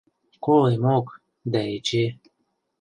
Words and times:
Колемок... 0.45 1.07
дӓ 1.51 1.61
эче... 1.75 2.05